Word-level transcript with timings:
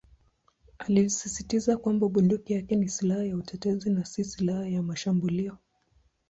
Alisisitiza 0.77 1.77
kwamba 1.77 2.09
bunduki 2.09 2.53
yake 2.53 2.75
ni 2.75 2.89
"silaha 2.89 3.23
ya 3.23 3.37
utetezi" 3.37 3.89
na 3.89 4.05
"si 4.05 4.23
silaha 4.25 4.67
ya 4.67 4.83
mashambulio". 4.83 5.57